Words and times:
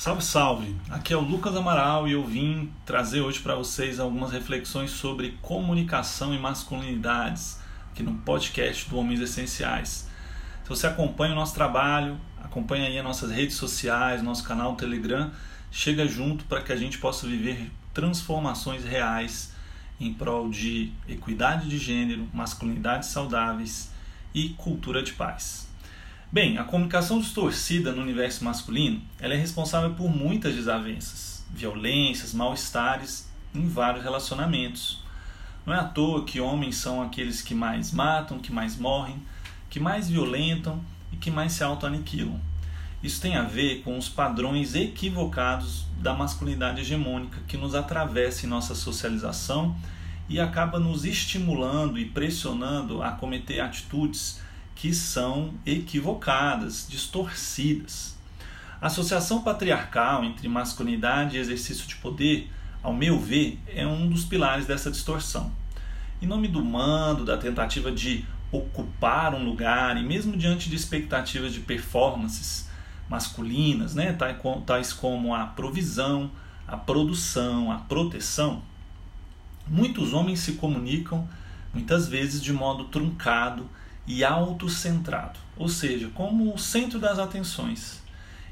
Salve, 0.00 0.24
salve! 0.24 0.76
Aqui 0.88 1.12
é 1.12 1.16
o 1.18 1.20
Lucas 1.20 1.54
Amaral 1.54 2.08
e 2.08 2.12
eu 2.12 2.24
vim 2.24 2.72
trazer 2.86 3.20
hoje 3.20 3.38
para 3.38 3.54
vocês 3.54 4.00
algumas 4.00 4.32
reflexões 4.32 4.92
sobre 4.92 5.36
comunicação 5.42 6.32
e 6.32 6.38
masculinidades 6.38 7.58
aqui 7.92 8.02
no 8.02 8.14
podcast 8.14 8.88
do 8.88 8.96
Homens 8.96 9.20
Essenciais. 9.20 10.08
Se 10.62 10.68
você 10.70 10.86
acompanha 10.86 11.34
o 11.34 11.36
nosso 11.36 11.54
trabalho, 11.54 12.18
acompanha 12.42 12.86
aí 12.86 12.96
as 12.96 13.04
nossas 13.04 13.30
redes 13.30 13.56
sociais, 13.56 14.22
nosso 14.22 14.42
canal 14.42 14.74
Telegram, 14.74 15.30
chega 15.70 16.08
junto 16.08 16.46
para 16.46 16.62
que 16.62 16.72
a 16.72 16.76
gente 16.76 16.96
possa 16.96 17.26
viver 17.26 17.70
transformações 17.92 18.82
reais 18.82 19.52
em 20.00 20.14
prol 20.14 20.48
de 20.48 20.94
equidade 21.06 21.68
de 21.68 21.76
gênero, 21.76 22.26
masculinidades 22.32 23.10
saudáveis 23.10 23.90
e 24.32 24.48
cultura 24.56 25.02
de 25.02 25.12
paz. 25.12 25.69
Bem, 26.32 26.58
a 26.58 26.62
comunicação 26.62 27.18
distorcida 27.18 27.90
no 27.90 28.00
universo 28.00 28.44
masculino 28.44 29.02
ela 29.18 29.34
é 29.34 29.36
responsável 29.36 29.94
por 29.94 30.08
muitas 30.08 30.54
desavenças, 30.54 31.44
violências, 31.50 32.32
mal-estares 32.32 33.28
em 33.52 33.66
vários 33.66 34.04
relacionamentos. 34.04 35.02
Não 35.66 35.74
é 35.74 35.80
à 35.80 35.82
toa 35.82 36.24
que 36.24 36.40
homens 36.40 36.76
são 36.76 37.02
aqueles 37.02 37.42
que 37.42 37.52
mais 37.52 37.90
matam, 37.90 38.38
que 38.38 38.52
mais 38.52 38.76
morrem, 38.76 39.20
que 39.68 39.80
mais 39.80 40.08
violentam 40.08 40.80
e 41.12 41.16
que 41.16 41.32
mais 41.32 41.50
se 41.54 41.64
auto-aniquilam. 41.64 42.40
Isso 43.02 43.20
tem 43.20 43.34
a 43.34 43.42
ver 43.42 43.82
com 43.82 43.98
os 43.98 44.08
padrões 44.08 44.76
equivocados 44.76 45.84
da 45.98 46.14
masculinidade 46.14 46.82
hegemônica 46.82 47.40
que 47.48 47.56
nos 47.56 47.74
atravessa 47.74 48.46
em 48.46 48.48
nossa 48.48 48.76
socialização 48.76 49.74
e 50.28 50.38
acaba 50.38 50.78
nos 50.78 51.04
estimulando 51.04 51.98
e 51.98 52.04
pressionando 52.04 53.02
a 53.02 53.10
cometer 53.10 53.58
atitudes 53.58 54.40
que 54.80 54.94
são 54.94 55.52
equivocadas, 55.66 56.86
distorcidas. 56.88 58.16
A 58.80 58.86
associação 58.86 59.42
patriarcal 59.42 60.24
entre 60.24 60.48
masculinidade 60.48 61.36
e 61.36 61.38
exercício 61.38 61.86
de 61.86 61.96
poder, 61.96 62.50
ao 62.82 62.94
meu 62.94 63.20
ver, 63.20 63.60
é 63.66 63.86
um 63.86 64.08
dos 64.08 64.24
pilares 64.24 64.64
dessa 64.64 64.90
distorção. 64.90 65.52
Em 66.22 66.26
nome 66.26 66.48
do 66.48 66.64
mando, 66.64 67.26
da 67.26 67.36
tentativa 67.36 67.92
de 67.92 68.24
ocupar 68.50 69.34
um 69.34 69.44
lugar 69.44 69.98
e 69.98 70.02
mesmo 70.02 70.34
diante 70.34 70.70
de 70.70 70.76
expectativas 70.76 71.52
de 71.52 71.60
performances 71.60 72.66
masculinas, 73.06 73.94
né, 73.94 74.16
tais 74.66 74.94
como 74.94 75.34
a 75.34 75.44
provisão, 75.44 76.30
a 76.66 76.78
produção, 76.78 77.70
a 77.70 77.76
proteção, 77.76 78.62
muitos 79.68 80.14
homens 80.14 80.40
se 80.40 80.52
comunicam 80.52 81.28
muitas 81.74 82.08
vezes 82.08 82.42
de 82.42 82.50
modo 82.50 82.84
truncado 82.84 83.68
e 84.06 84.24
autocentrado, 84.24 85.38
ou 85.56 85.68
seja, 85.68 86.08
como 86.14 86.54
o 86.54 86.58
centro 86.58 86.98
das 86.98 87.18
atenções. 87.18 88.02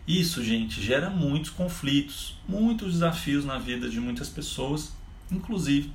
Isso, 0.07 0.43
gente, 0.43 0.81
gera 0.81 1.11
muitos 1.11 1.51
conflitos, 1.51 2.39
muitos 2.49 2.95
desafios 2.95 3.45
na 3.45 3.59
vida 3.59 3.91
de 3.91 4.01
muitas 4.01 4.29
pessoas, 4.29 4.93
inclusive 5.31 5.93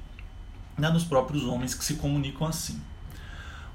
né, 0.78 0.90
nos 0.90 1.04
próprios 1.04 1.44
homens 1.44 1.74
que 1.74 1.84
se 1.84 1.96
comunicam 1.96 2.46
assim. 2.46 2.80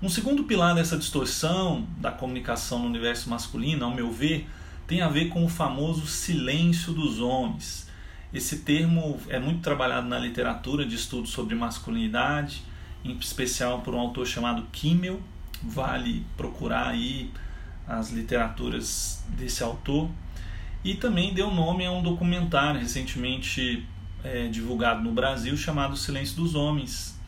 Um 0.00 0.08
segundo 0.08 0.44
pilar 0.44 0.76
dessa 0.76 0.96
distorção 0.96 1.84
da 1.96 2.12
comunicação 2.12 2.78
no 2.78 2.86
universo 2.86 3.28
masculino, 3.28 3.84
ao 3.84 3.92
meu 3.92 4.12
ver, 4.12 4.48
tem 4.86 5.00
a 5.00 5.08
ver 5.08 5.28
com 5.28 5.44
o 5.44 5.48
famoso 5.48 6.06
silêncio 6.06 6.92
dos 6.92 7.18
homens. 7.18 7.88
Esse 8.32 8.60
termo 8.60 9.18
é 9.28 9.40
muito 9.40 9.60
trabalhado 9.60 10.06
na 10.06 10.18
literatura 10.18 10.86
de 10.86 10.94
estudos 10.94 11.30
sobre 11.30 11.54
masculinidade, 11.54 12.62
em 13.04 13.10
especial 13.16 13.80
por 13.80 13.94
um 13.94 13.98
autor 13.98 14.26
chamado 14.26 14.66
Kimmel, 14.70 15.20
vale 15.62 16.24
procurar 16.36 16.88
aí 16.88 17.30
as 17.86 18.10
literaturas 18.10 19.24
desse 19.30 19.62
autor. 19.62 20.10
E 20.84 20.94
também 20.94 21.34
deu 21.34 21.50
nome 21.50 21.84
a 21.84 21.90
um 21.90 22.02
documentário 22.02 22.80
recentemente 22.80 23.86
é, 24.22 24.46
divulgado 24.48 25.02
no 25.02 25.12
Brasil 25.12 25.56
chamado 25.56 25.96
Silêncio 25.96 26.36
dos 26.36 26.54
Homens, 26.54 27.18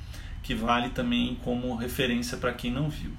que 0.43 0.55
vale 0.55 0.91
também 0.91 1.37
como 1.43 1.75
referência 1.75 2.37
para 2.37 2.53
quem 2.53 2.71
não 2.71 2.89
viu. 2.89 3.13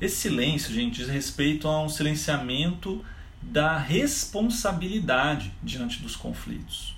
Esse 0.00 0.16
silêncio, 0.16 0.72
gente, 0.72 0.96
diz 0.96 1.08
respeito 1.08 1.68
a 1.68 1.82
um 1.82 1.88
silenciamento 1.88 3.04
da 3.42 3.76
responsabilidade 3.76 5.52
diante 5.62 6.00
dos 6.00 6.16
conflitos. 6.16 6.96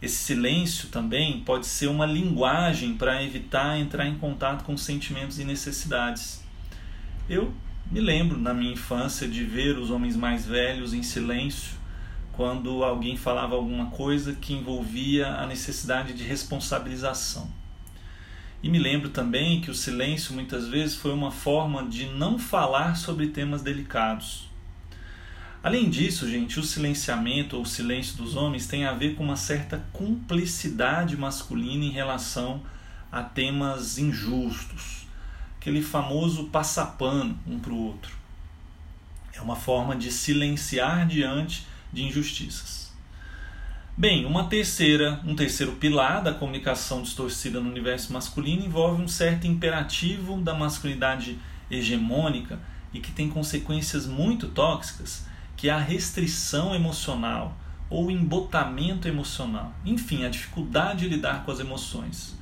Esse 0.00 0.16
silêncio 0.16 0.88
também 0.88 1.40
pode 1.40 1.66
ser 1.66 1.86
uma 1.86 2.06
linguagem 2.06 2.94
para 2.94 3.22
evitar 3.22 3.78
entrar 3.78 4.06
em 4.06 4.18
contato 4.18 4.64
com 4.64 4.76
sentimentos 4.76 5.38
e 5.38 5.44
necessidades. 5.44 6.42
Eu 7.28 7.54
me 7.88 8.00
lembro 8.00 8.36
na 8.36 8.52
minha 8.52 8.72
infância 8.72 9.28
de 9.28 9.44
ver 9.44 9.78
os 9.78 9.90
homens 9.90 10.16
mais 10.16 10.44
velhos 10.44 10.92
em 10.92 11.04
silêncio 11.04 11.80
quando 12.32 12.82
alguém 12.82 13.16
falava 13.16 13.54
alguma 13.54 13.86
coisa 13.90 14.34
que 14.34 14.52
envolvia 14.52 15.28
a 15.28 15.46
necessidade 15.46 16.14
de 16.14 16.24
responsabilização. 16.24 17.48
E 18.60 18.68
me 18.68 18.78
lembro 18.78 19.10
também 19.10 19.60
que 19.60 19.70
o 19.70 19.74
silêncio 19.74 20.34
muitas 20.34 20.66
vezes 20.66 20.96
foi 20.96 21.12
uma 21.12 21.30
forma 21.30 21.84
de 21.84 22.06
não 22.06 22.38
falar 22.38 22.96
sobre 22.96 23.28
temas 23.28 23.62
delicados. 23.62 24.48
Além 25.62 25.88
disso, 25.88 26.28
gente, 26.28 26.58
o 26.58 26.64
silenciamento 26.64 27.56
ou 27.56 27.62
o 27.62 27.66
silêncio 27.66 28.16
dos 28.16 28.34
homens 28.34 28.66
tem 28.66 28.84
a 28.84 28.92
ver 28.92 29.14
com 29.14 29.22
uma 29.22 29.36
certa 29.36 29.78
cumplicidade 29.92 31.16
masculina 31.16 31.84
em 31.84 31.90
relação 31.90 32.62
a 33.12 33.22
temas 33.22 33.96
injustos 33.96 35.01
aquele 35.62 35.80
famoso 35.80 36.46
passapano 36.46 37.38
um 37.46 37.56
para 37.56 37.72
o 37.72 37.86
outro. 37.86 38.16
É 39.32 39.40
uma 39.40 39.54
forma 39.54 39.94
de 39.94 40.10
silenciar 40.10 41.06
diante 41.06 41.64
de 41.92 42.02
injustiças. 42.02 42.92
Bem, 43.96 44.26
uma 44.26 44.48
terceira, 44.48 45.20
um 45.24 45.36
terceiro 45.36 45.72
pilar 45.72 46.20
da 46.20 46.34
comunicação 46.34 47.00
distorcida 47.00 47.60
no 47.60 47.70
universo 47.70 48.12
masculino 48.12 48.64
envolve 48.64 49.00
um 49.00 49.06
certo 49.06 49.46
imperativo 49.46 50.40
da 50.40 50.52
masculinidade 50.52 51.38
hegemônica 51.70 52.58
e 52.92 52.98
que 52.98 53.12
tem 53.12 53.28
consequências 53.28 54.04
muito 54.04 54.48
tóxicas, 54.48 55.26
que 55.56 55.68
é 55.68 55.72
a 55.72 55.78
restrição 55.78 56.74
emocional 56.74 57.56
ou 57.88 58.10
embotamento 58.10 59.06
emocional. 59.06 59.72
Enfim, 59.84 60.24
a 60.24 60.28
dificuldade 60.28 61.00
de 61.00 61.08
lidar 61.08 61.44
com 61.44 61.52
as 61.52 61.60
emoções. 61.60 62.41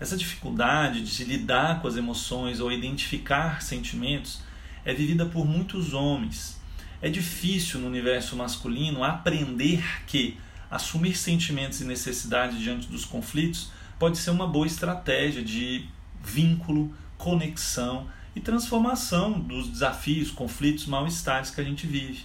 Essa 0.00 0.16
dificuldade 0.16 1.02
de 1.02 1.24
lidar 1.24 1.82
com 1.82 1.86
as 1.86 1.96
emoções 1.96 2.58
ou 2.58 2.72
identificar 2.72 3.60
sentimentos 3.60 4.40
é 4.82 4.94
vivida 4.94 5.26
por 5.26 5.44
muitos 5.44 5.92
homens. 5.92 6.58
É 7.02 7.10
difícil 7.10 7.78
no 7.80 7.86
universo 7.86 8.34
masculino 8.34 9.04
aprender 9.04 9.84
que 10.06 10.38
assumir 10.70 11.14
sentimentos 11.14 11.82
e 11.82 11.84
necessidades 11.84 12.58
diante 12.58 12.86
dos 12.86 13.04
conflitos 13.04 13.70
pode 13.98 14.16
ser 14.16 14.30
uma 14.30 14.46
boa 14.46 14.66
estratégia 14.66 15.42
de 15.44 15.86
vínculo, 16.24 16.94
conexão 17.18 18.06
e 18.34 18.40
transformação 18.40 19.38
dos 19.38 19.68
desafios, 19.68 20.30
conflitos, 20.30 20.86
mal-estares 20.86 21.50
que 21.50 21.60
a 21.60 21.64
gente 21.64 21.86
vive. 21.86 22.24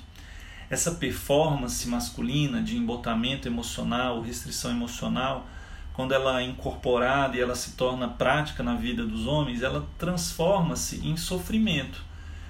Essa 0.70 0.92
performance 0.92 1.88
masculina 1.90 2.62
de 2.62 2.78
embotamento 2.78 3.48
emocional, 3.48 4.22
restrição 4.22 4.72
emocional, 4.72 5.48
quando 5.96 6.14
ela 6.14 6.42
é 6.42 6.44
incorporada 6.44 7.38
e 7.38 7.40
ela 7.40 7.56
se 7.56 7.72
torna 7.72 8.10
prática 8.10 8.62
na 8.62 8.76
vida 8.76 9.06
dos 9.06 9.26
homens, 9.26 9.62
ela 9.62 9.88
transforma-se 9.98 11.08
em 11.08 11.16
sofrimento. 11.16 12.04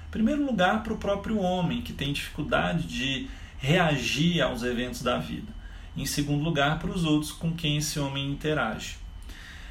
Em 0.08 0.10
primeiro 0.10 0.44
lugar, 0.44 0.82
para 0.82 0.92
o 0.92 0.98
próprio 0.98 1.38
homem, 1.38 1.80
que 1.80 1.92
tem 1.92 2.12
dificuldade 2.12 2.82
de 2.82 3.28
reagir 3.58 4.42
aos 4.42 4.64
eventos 4.64 5.00
da 5.00 5.18
vida. 5.18 5.46
Em 5.96 6.04
segundo 6.04 6.42
lugar, 6.42 6.80
para 6.80 6.90
os 6.90 7.04
outros 7.04 7.30
com 7.30 7.52
quem 7.52 7.76
esse 7.76 8.00
homem 8.00 8.32
interage. 8.32 8.96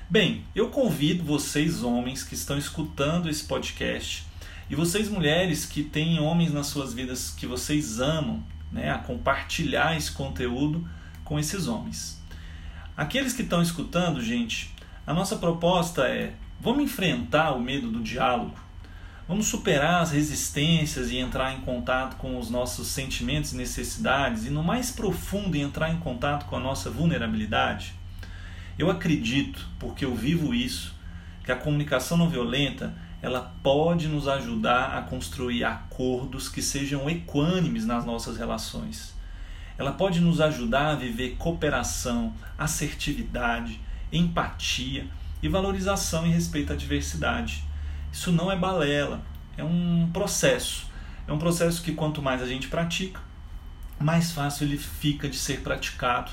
Bem, 0.10 0.46
eu 0.56 0.70
convido 0.70 1.24
vocês, 1.24 1.84
homens, 1.84 2.24
que 2.24 2.34
estão 2.34 2.58
escutando 2.58 3.28
esse 3.28 3.44
podcast, 3.44 4.26
e 4.70 4.76
vocês, 4.76 5.10
mulheres, 5.10 5.66
que 5.66 5.84
têm 5.84 6.20
homens 6.20 6.54
nas 6.54 6.68
suas 6.68 6.94
vidas 6.94 7.30
que 7.30 7.46
vocês 7.46 8.00
amam, 8.00 8.42
né, 8.72 8.90
a 8.90 9.00
compartilhar 9.00 9.98
esse 9.98 10.12
conteúdo 10.12 10.88
com 11.26 11.38
esses 11.38 11.68
homens. 11.68 12.24
Aqueles 12.98 13.34
que 13.34 13.42
estão 13.42 13.62
escutando, 13.62 14.24
gente, 14.24 14.74
a 15.06 15.14
nossa 15.14 15.36
proposta 15.36 16.08
é: 16.08 16.34
vamos 16.62 16.86
enfrentar 16.86 17.52
o 17.52 17.60
medo 17.60 17.92
do 17.92 18.00
diálogo, 18.00 18.56
vamos 19.28 19.48
superar 19.48 20.02
as 20.02 20.12
resistências 20.12 21.12
e 21.12 21.18
entrar 21.18 21.54
em 21.54 21.60
contato 21.60 22.16
com 22.16 22.40
os 22.40 22.50
nossos 22.50 22.88
sentimentos 22.88 23.52
e 23.52 23.58
necessidades, 23.58 24.46
e 24.46 24.50
no 24.50 24.64
mais 24.64 24.92
profundo 24.92 25.58
entrar 25.58 25.90
em 25.92 25.98
contato 25.98 26.46
com 26.46 26.56
a 26.56 26.60
nossa 26.60 26.90
vulnerabilidade. 26.90 27.94
Eu 28.80 28.90
acredito, 28.90 29.68
porque 29.78 30.06
eu 30.06 30.16
vivo 30.16 30.54
isso, 30.54 30.96
que 31.44 31.52
a 31.52 31.58
comunicação 31.58 32.18
não 32.18 32.30
violenta 32.30 32.94
ela 33.22 33.56
pode 33.62 34.08
nos 34.08 34.26
ajudar 34.26 34.98
a 34.98 35.02
construir 35.02 35.66
acordos 35.66 36.48
que 36.48 36.62
sejam 36.62 37.10
equânimes 37.10 37.86
nas 37.86 38.06
nossas 38.06 38.38
relações 38.38 39.15
ela 39.78 39.92
pode 39.92 40.20
nos 40.20 40.40
ajudar 40.40 40.92
a 40.92 40.96
viver 40.96 41.36
cooperação, 41.38 42.34
assertividade, 42.58 43.80
empatia 44.12 45.08
e 45.42 45.50
valorização 45.50 46.26
e 46.26 46.32
respeito 46.32 46.72
à 46.72 46.76
diversidade. 46.76 47.64
Isso 48.12 48.32
não 48.32 48.52
é 48.52 48.56
balela, 48.56 49.22
é 49.58 49.64
um 49.64 50.10
processo. 50.14 50.88
É 51.28 51.34
um 51.34 51.40
processo 51.40 51.82
que 51.82 51.92
quanto 51.92 52.22
mais 52.22 52.42
a 52.42 52.48
gente 52.48 52.68
pratica, 52.68 53.20
mais 54.00 54.32
fácil 54.32 54.66
ele 54.66 54.78
fica 54.78 55.28
de 55.28 55.38
ser 55.38 55.62
praticado. 55.62 56.32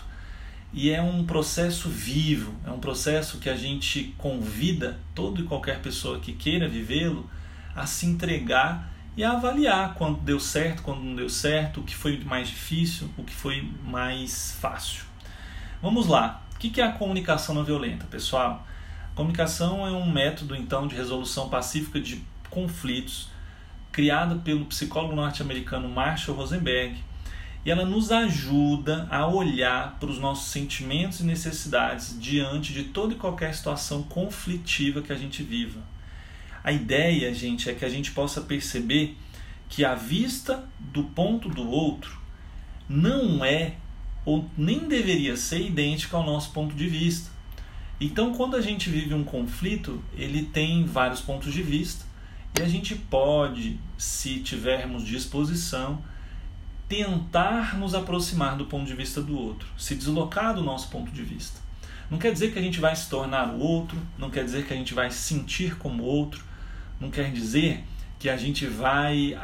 E 0.72 0.90
é 0.90 1.02
um 1.02 1.24
processo 1.24 1.88
vivo, 1.88 2.54
é 2.66 2.70
um 2.70 2.78
processo 2.78 3.38
que 3.38 3.50
a 3.50 3.56
gente 3.56 4.14
convida 4.16 4.98
toda 5.14 5.40
e 5.40 5.44
qualquer 5.44 5.80
pessoa 5.80 6.18
que 6.18 6.32
queira 6.32 6.68
vivê-lo 6.68 7.28
a 7.74 7.84
se 7.86 8.06
entregar 8.06 8.91
e 9.16 9.22
avaliar 9.22 9.94
quando 9.94 10.20
deu 10.20 10.40
certo, 10.40 10.82
quando 10.82 11.02
não 11.02 11.14
deu 11.14 11.28
certo, 11.28 11.80
o 11.80 11.82
que 11.82 11.94
foi 11.94 12.18
mais 12.24 12.48
difícil, 12.48 13.10
o 13.16 13.22
que 13.22 13.34
foi 13.34 13.68
mais 13.84 14.56
fácil. 14.60 15.04
Vamos 15.82 16.06
lá. 16.06 16.42
O 16.54 16.58
que 16.58 16.80
é 16.80 16.84
a 16.84 16.92
comunicação 16.92 17.54
não 17.54 17.64
violenta, 17.64 18.06
pessoal? 18.06 18.66
A 19.12 19.16
comunicação 19.16 19.86
é 19.86 19.90
um 19.90 20.10
método 20.10 20.54
então 20.54 20.86
de 20.86 20.94
resolução 20.94 21.48
pacífica 21.48 22.00
de 22.00 22.22
conflitos 22.48 23.28
criado 23.90 24.40
pelo 24.40 24.64
psicólogo 24.64 25.14
norte-americano 25.14 25.88
Marshall 25.88 26.36
Rosenberg 26.36 26.96
e 27.64 27.70
ela 27.70 27.84
nos 27.84 28.10
ajuda 28.10 29.06
a 29.10 29.26
olhar 29.26 29.98
para 30.00 30.08
os 30.08 30.18
nossos 30.18 30.50
sentimentos 30.50 31.20
e 31.20 31.24
necessidades 31.24 32.18
diante 32.18 32.72
de 32.72 32.84
toda 32.84 33.12
e 33.12 33.16
qualquer 33.16 33.54
situação 33.54 34.02
conflitiva 34.02 35.02
que 35.02 35.12
a 35.12 35.16
gente 35.16 35.42
viva. 35.42 35.80
A 36.64 36.70
ideia, 36.70 37.34
gente, 37.34 37.68
é 37.68 37.74
que 37.74 37.84
a 37.84 37.88
gente 37.88 38.12
possa 38.12 38.40
perceber 38.40 39.16
que 39.68 39.84
a 39.84 39.94
vista 39.94 40.68
do 40.78 41.04
ponto 41.04 41.48
do 41.48 41.68
outro 41.68 42.20
não 42.88 43.44
é 43.44 43.74
ou 44.24 44.48
nem 44.56 44.86
deveria 44.86 45.36
ser 45.36 45.60
idêntica 45.60 46.16
ao 46.16 46.24
nosso 46.24 46.52
ponto 46.52 46.74
de 46.74 46.86
vista. 46.86 47.30
Então, 48.00 48.34
quando 48.34 48.56
a 48.56 48.60
gente 48.60 48.90
vive 48.90 49.14
um 49.14 49.24
conflito, 49.24 50.02
ele 50.14 50.44
tem 50.44 50.84
vários 50.84 51.20
pontos 51.20 51.52
de 51.52 51.62
vista 51.62 52.04
e 52.58 52.62
a 52.62 52.68
gente 52.68 52.94
pode, 52.94 53.80
se 53.96 54.40
tivermos 54.40 55.04
disposição, 55.04 56.02
tentar 56.88 57.78
nos 57.78 57.94
aproximar 57.94 58.56
do 58.56 58.66
ponto 58.66 58.86
de 58.86 58.94
vista 58.94 59.22
do 59.22 59.38
outro, 59.38 59.66
se 59.78 59.94
deslocar 59.94 60.54
do 60.54 60.62
nosso 60.62 60.88
ponto 60.88 61.10
de 61.10 61.22
vista. 61.22 61.60
Não 62.10 62.18
quer 62.18 62.32
dizer 62.32 62.52
que 62.52 62.58
a 62.58 62.62
gente 62.62 62.78
vai 62.78 62.94
se 62.94 63.08
tornar 63.08 63.48
o 63.48 63.58
outro, 63.58 63.98
não 64.18 64.28
quer 64.28 64.44
dizer 64.44 64.66
que 64.66 64.74
a 64.74 64.76
gente 64.76 64.92
vai 64.92 65.10
sentir 65.10 65.76
como 65.78 66.02
outro, 66.02 66.44
não 67.02 67.10
quer 67.10 67.32
dizer 67.32 67.84
que 68.16 68.30
a 68.30 68.36
gente 68.36 68.64
vai 68.64 69.36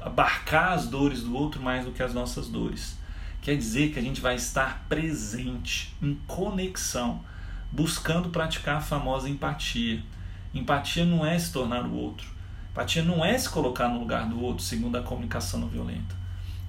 abarcar 0.00 0.72
as 0.72 0.86
dores 0.86 1.22
do 1.22 1.36
outro 1.36 1.60
mais 1.60 1.84
do 1.84 1.92
que 1.92 2.02
as 2.02 2.14
nossas 2.14 2.48
dores. 2.48 2.98
Quer 3.42 3.54
dizer 3.54 3.92
que 3.92 3.98
a 3.98 4.02
gente 4.02 4.20
vai 4.20 4.34
estar 4.34 4.86
presente, 4.88 5.94
em 6.00 6.14
conexão, 6.26 7.22
buscando 7.70 8.30
praticar 8.30 8.76
a 8.76 8.80
famosa 8.80 9.28
empatia. 9.28 10.02
Empatia 10.54 11.04
não 11.04 11.26
é 11.26 11.38
se 11.38 11.52
tornar 11.52 11.84
o 11.84 11.92
outro. 11.92 12.26
Empatia 12.70 13.02
não 13.02 13.22
é 13.22 13.36
se 13.36 13.50
colocar 13.50 13.88
no 13.88 13.98
lugar 13.98 14.26
do 14.26 14.40
outro, 14.40 14.64
segundo 14.64 14.96
a 14.96 15.02
comunicação 15.02 15.60
não 15.60 15.68
violenta. 15.68 16.16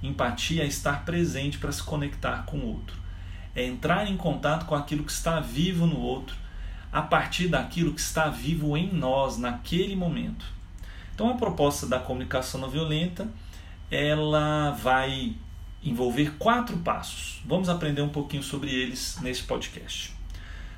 Empatia 0.02 0.62
é 0.62 0.66
estar 0.66 1.06
presente 1.06 1.56
para 1.56 1.72
se 1.72 1.82
conectar 1.82 2.44
com 2.44 2.58
o 2.58 2.66
outro. 2.66 2.98
É 3.54 3.64
entrar 3.64 4.10
em 4.10 4.16
contato 4.18 4.66
com 4.66 4.74
aquilo 4.74 5.04
que 5.04 5.12
está 5.12 5.40
vivo 5.40 5.86
no 5.86 5.98
outro 5.98 6.43
a 6.94 7.02
partir 7.02 7.48
daquilo 7.48 7.92
que 7.92 8.00
está 8.00 8.28
vivo 8.28 8.76
em 8.76 8.88
nós 8.92 9.36
naquele 9.36 9.96
momento. 9.96 10.46
Então 11.12 11.28
a 11.28 11.34
proposta 11.34 11.88
da 11.88 11.98
comunicação 11.98 12.60
não 12.60 12.70
violenta, 12.70 13.28
ela 13.90 14.70
vai 14.70 15.34
envolver 15.82 16.36
quatro 16.38 16.76
passos. 16.78 17.42
Vamos 17.44 17.68
aprender 17.68 18.00
um 18.00 18.10
pouquinho 18.10 18.44
sobre 18.44 18.72
eles 18.72 19.18
nesse 19.20 19.42
podcast. 19.42 20.14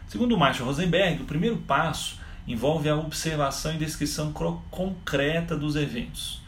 Segundo 0.09 0.39
Marshall 0.39 0.67
Rosenberg, 0.67 1.23
o 1.23 1.27
primeiro 1.27 1.59
passo 1.59 2.19
envolve 2.49 2.89
a 2.89 2.97
observação 2.97 3.75
e 3.75 3.79
descrição 3.79 4.33
concreta 4.33 5.55
dos 5.55 5.77
eventos. 5.77 6.41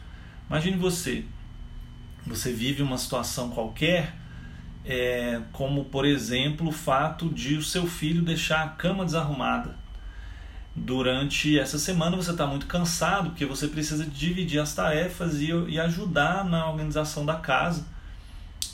Imagine 0.49 0.77
você, 0.77 1.23
você 2.25 2.51
vive 2.51 2.81
uma 2.81 2.97
situação 2.97 3.51
qualquer 3.51 4.15
é, 4.85 5.41
como 5.51 5.85
por 5.85 6.05
exemplo 6.05 6.69
o 6.69 6.71
fato 6.71 7.29
de 7.29 7.55
o 7.55 7.63
seu 7.63 7.85
filho 7.85 8.21
deixar 8.21 8.63
a 8.63 8.69
cama 8.69 9.05
desarrumada. 9.05 9.75
Durante 10.75 11.59
essa 11.59 11.77
semana 11.77 12.15
você 12.15 12.31
está 12.31 12.45
muito 12.45 12.65
cansado 12.65 13.31
porque 13.31 13.45
você 13.45 13.67
precisa 13.67 14.05
dividir 14.05 14.59
as 14.59 14.73
tarefas 14.73 15.41
e, 15.41 15.51
e 15.67 15.79
ajudar 15.79 16.45
na 16.45 16.69
organização 16.69 17.25
da 17.25 17.35
casa 17.35 17.85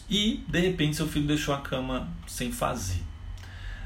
e 0.10 0.44
de 0.48 0.60
repente 0.60 0.96
seu 0.96 1.08
filho 1.08 1.26
deixou 1.26 1.54
a 1.54 1.62
cama 1.62 2.08
sem 2.28 2.52
fazer. 2.52 3.02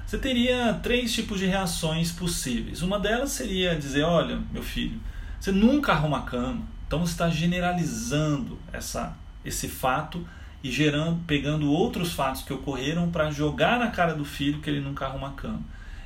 Você 0.06 0.18
teria 0.18 0.74
três 0.82 1.14
tipos 1.14 1.40
de 1.40 1.46
reações 1.46 2.12
possíveis. 2.12 2.82
Uma 2.82 3.00
delas 3.00 3.32
seria 3.32 3.76
dizer: 3.76 4.02
Olha, 4.02 4.42
meu 4.52 4.64
filho, 4.64 5.00
você 5.40 5.52
nunca 5.52 5.92
arruma 5.92 6.18
a 6.18 6.24
cama, 6.24 6.64
então 6.88 7.00
você 7.00 7.12
está 7.12 7.30
generalizando 7.30 8.60
essa, 8.74 9.16
esse 9.46 9.68
fato 9.68 10.28
e 10.64 10.72
gerando, 10.72 11.20
pegando 11.26 11.72
outros 11.72 12.14
fatos 12.14 12.44
que 12.44 12.54
ocorreram 12.54 13.10
para 13.10 13.32
jogar 13.32 13.80
na 13.80 13.88
cara 13.88 14.14
do 14.14 14.26
filho 14.26 14.60
que 14.60 14.70
ele 14.70 14.82
nunca 14.82 15.06
arruma 15.06 15.30
a 15.30 15.32
cama. 15.32 15.62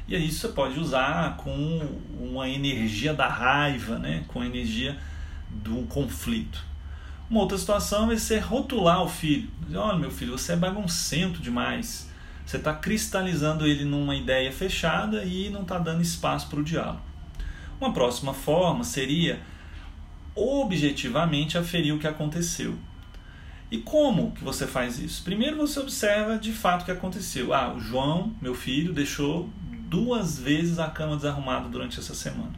E 0.08 0.16
aí 0.16 0.32
você 0.32 0.50
pode 0.50 0.80
usar 0.80 1.38
com 1.38 1.82
uma 2.20 2.48
energia 2.48 3.14
da 3.14 3.28
raiva, 3.28 3.98
né? 3.98 4.24
com 4.28 4.42
a 4.42 4.46
energia 4.46 4.98
do 5.50 5.84
conflito. 5.88 6.64
Uma 7.30 7.42
outra 7.42 7.58
situação 7.58 8.12
é 8.12 8.18
ser 8.18 8.40
rotular 8.40 9.02
o 9.02 9.08
filho. 9.08 9.50
Dizer, 9.66 9.78
Olha, 9.78 9.98
meu 9.98 10.12
filho, 10.12 10.38
você 10.38 10.54
é 10.54 10.56
baguncento 10.56 11.42
demais. 11.42 12.12
Você 12.46 12.58
está 12.58 12.74
cristalizando 12.74 13.66
ele 13.66 13.86
numa 13.86 14.16
ideia 14.16 14.52
fechada 14.52 15.24
e 15.24 15.50
não 15.50 15.62
está 15.62 15.80
dando 15.80 16.02
espaço 16.02 16.50
para 16.50 16.60
o 16.60 16.64
diálogo. 16.64 17.02
Uma 17.80 17.94
próxima 17.94 18.34
forma 18.34 18.84
seria 18.84 19.40
objetivamente 20.36 21.58
aferir 21.58 21.94
o 21.94 22.00
que 22.00 22.08
aconteceu. 22.08 22.78
E 23.74 23.80
como 23.80 24.34
que 24.34 24.44
você 24.44 24.68
faz 24.68 25.00
isso? 25.00 25.24
Primeiro 25.24 25.58
você 25.58 25.80
observa 25.80 26.38
de 26.38 26.54
fato 26.54 26.84
o 26.84 26.86
que 26.86 26.92
aconteceu. 26.92 27.56
Ah, 27.56 27.74
o 27.74 27.80
João, 27.80 28.32
meu 28.40 28.54
filho, 28.54 28.94
deixou 28.94 29.50
duas 29.90 30.38
vezes 30.38 30.78
a 30.78 30.92
cama 30.92 31.16
desarrumada 31.16 31.68
durante 31.70 31.98
essa 32.00 32.14
semana. 32.14 32.54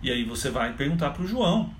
E 0.00 0.12
aí 0.12 0.22
você 0.22 0.48
vai 0.48 0.74
perguntar 0.74 1.10
para 1.10 1.24
o 1.24 1.26
João, 1.26 1.74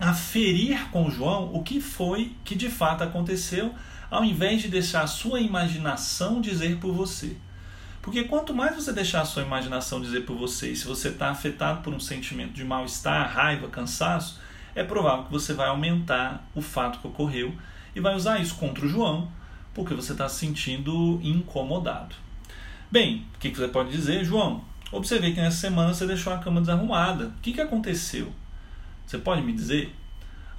aferir 0.00 0.88
com 0.90 1.06
o 1.06 1.10
João 1.10 1.52
o 1.52 1.62
que 1.62 1.78
foi 1.78 2.32
que 2.46 2.54
de 2.54 2.70
fato 2.70 3.04
aconteceu, 3.04 3.74
ao 4.10 4.24
invés 4.24 4.62
de 4.62 4.68
deixar 4.68 5.02
a 5.02 5.06
sua 5.06 5.38
imaginação 5.38 6.40
dizer 6.40 6.78
por 6.78 6.94
você. 6.94 7.36
Porque 8.00 8.24
quanto 8.24 8.54
mais 8.54 8.74
você 8.74 8.90
deixar 8.90 9.20
a 9.20 9.26
sua 9.26 9.42
imaginação 9.42 10.00
dizer 10.00 10.24
por 10.24 10.38
você, 10.38 10.70
e 10.70 10.76
se 10.76 10.86
você 10.86 11.08
está 11.08 11.28
afetado 11.28 11.82
por 11.82 11.92
um 11.92 12.00
sentimento 12.00 12.54
de 12.54 12.64
mal-estar, 12.64 13.30
raiva, 13.30 13.68
cansaço, 13.68 14.40
é 14.76 14.84
provável 14.84 15.24
que 15.24 15.32
você 15.32 15.54
vai 15.54 15.68
aumentar 15.68 16.46
o 16.54 16.60
fato 16.60 17.00
que 17.00 17.06
ocorreu 17.06 17.52
e 17.94 17.98
vai 18.00 18.14
usar 18.14 18.38
isso 18.38 18.56
contra 18.56 18.84
o 18.84 18.88
João, 18.88 19.28
porque 19.72 19.94
você 19.94 20.12
está 20.12 20.28
se 20.28 20.38
sentindo 20.38 21.18
incomodado. 21.22 22.14
Bem, 22.92 23.24
o 23.34 23.38
que, 23.38 23.48
você 23.48 23.68
pode 23.68 23.90
dizer, 23.90 24.22
João? 24.22 24.62
Observei 24.92 25.32
que 25.32 25.40
nessa 25.40 25.56
semana 25.56 25.94
você 25.94 26.06
deixou 26.06 26.32
a 26.32 26.38
cama 26.38 26.60
desarrumada. 26.60 27.28
O 27.28 27.40
que, 27.40 27.58
aconteceu? 27.58 28.30
Você 29.06 29.16
pode 29.16 29.40
me 29.40 29.52
dizer? 29.52 29.94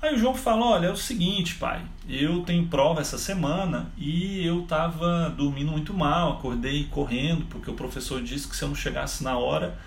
Aí 0.01 0.15
o 0.15 0.17
João 0.17 0.33
fala: 0.33 0.65
Olha, 0.65 0.87
é 0.87 0.91
o 0.91 0.97
seguinte, 0.97 1.55
pai, 1.55 1.81
eu 2.09 2.41
tenho 2.41 2.67
prova 2.67 3.01
essa 3.01 3.17
semana 3.19 3.91
e 3.97 4.45
eu 4.45 4.63
estava 4.63 5.29
dormindo 5.29 5.71
muito 5.71 5.93
mal, 5.93 6.33
acordei 6.33 6.85
correndo, 6.85 7.45
porque 7.45 7.69
o 7.69 7.75
professor 7.75 8.21
disse 8.21 8.47
que 8.47 8.55
se 8.55 8.63
eu 8.63 8.67
não 8.67 8.75
chegasse 8.75 9.23
na 9.23 9.37
hora 9.37 9.77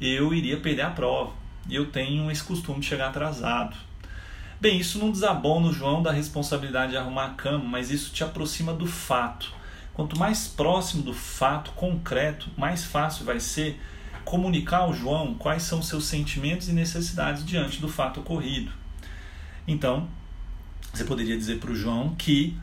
eu 0.00 0.34
iria 0.34 0.58
perder 0.58 0.82
a 0.82 0.90
prova 0.90 1.41
e 1.68 1.74
eu 1.74 1.90
tenho 1.90 2.30
esse 2.30 2.42
costume 2.42 2.80
de 2.80 2.86
chegar 2.86 3.08
atrasado. 3.08 3.76
Bem, 4.60 4.78
isso 4.78 4.98
não 4.98 5.10
desabona 5.10 5.68
o 5.68 5.72
João 5.72 6.02
da 6.02 6.12
responsabilidade 6.12 6.92
de 6.92 6.96
arrumar 6.96 7.26
a 7.26 7.30
cama, 7.30 7.64
mas 7.64 7.90
isso 7.90 8.12
te 8.12 8.22
aproxima 8.22 8.72
do 8.72 8.86
fato. 8.86 9.52
Quanto 9.92 10.18
mais 10.18 10.46
próximo 10.46 11.02
do 11.02 11.12
fato 11.12 11.72
concreto, 11.72 12.48
mais 12.56 12.84
fácil 12.84 13.24
vai 13.24 13.40
ser 13.40 13.80
comunicar 14.24 14.78
ao 14.78 14.94
João 14.94 15.34
quais 15.34 15.64
são 15.64 15.82
seus 15.82 16.04
sentimentos 16.04 16.68
e 16.68 16.72
necessidades 16.72 17.44
diante 17.44 17.80
do 17.80 17.88
fato 17.88 18.20
ocorrido. 18.20 18.72
Então, 19.66 20.08
você 20.92 21.04
poderia 21.04 21.36
dizer 21.36 21.58
para 21.58 21.70
o 21.70 21.74
João 21.74 22.14
que 22.14 22.56